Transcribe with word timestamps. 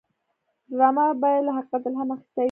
ډرامه 0.75 1.05
باید 1.21 1.45
له 1.47 1.51
حقیقت 1.57 1.83
الهام 1.85 2.09
اخیستې 2.15 2.35
وي 2.37 2.39